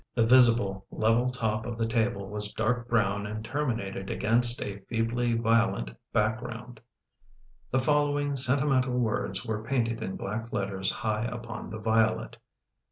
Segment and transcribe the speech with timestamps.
[0.15, 5.33] The visible, level top of the table was dark brown and terminated against a feebly
[5.33, 6.79] violet background.
[7.69, 12.37] The following sentimental words were painted in black letters high upon the violet.